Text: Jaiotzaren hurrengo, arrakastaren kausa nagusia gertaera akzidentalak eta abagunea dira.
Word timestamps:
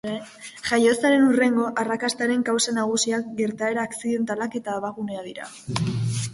Jaiotzaren 0.69 1.25
hurrengo, 1.25 1.65
arrakastaren 1.83 2.47
kausa 2.49 2.75
nagusia 2.79 3.21
gertaera 3.43 3.87
akzidentalak 3.91 4.61
eta 4.63 4.77
abagunea 4.81 5.27
dira. 5.31 5.51